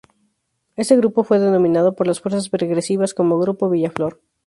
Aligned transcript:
Este 0.77 0.97
grupo 0.97 1.23
fue 1.23 1.37
denominado 1.37 1.95
por 1.95 2.07
las 2.07 2.19
fuerzas 2.19 2.49
represivas 2.49 3.13
como 3.13 3.37
Grupo 3.37 3.69
Villaflor. 3.69 4.19